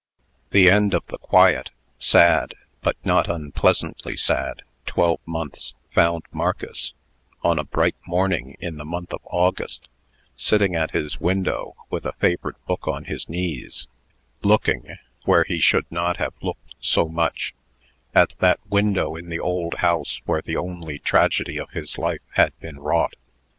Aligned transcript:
The 0.49 0.67
end 0.67 0.95
of 0.95 1.05
the 1.05 1.19
quiet, 1.19 1.69
sad 1.99 2.55
(but 2.81 2.95
not 3.05 3.29
unpleasantly 3.29 4.17
sad) 4.17 4.63
twelve 4.87 5.19
months 5.27 5.75
found 5.93 6.23
Marcus, 6.31 6.95
on 7.43 7.59
a 7.59 7.63
bright 7.63 7.95
morning 8.07 8.57
in 8.59 8.77
the 8.77 8.83
month 8.83 9.13
of 9.13 9.21
August, 9.25 9.89
sitting 10.35 10.75
at 10.75 10.89
his 10.89 11.19
window, 11.21 11.75
with 11.91 12.07
a 12.07 12.13
favorite 12.13 12.55
book 12.65 12.87
on 12.87 13.03
his 13.03 13.29
knees, 13.29 13.87
looking 14.41 14.87
where 15.25 15.43
he 15.43 15.59
should 15.59 15.85
not 15.91 16.17
have 16.17 16.33
looked 16.41 16.73
so 16.79 17.07
much 17.07 17.53
at 18.15 18.33
that 18.39 18.59
window 18.71 19.15
in 19.15 19.29
the 19.29 19.39
old 19.39 19.75
house 19.85 20.19
where 20.25 20.41
the 20.41 20.57
only 20.57 20.97
tragedy 20.97 21.59
of 21.59 21.69
his 21.73 21.99
life 21.99 22.21
had 22.37 22.59
been 22.59 22.79
wrought. 22.79 23.13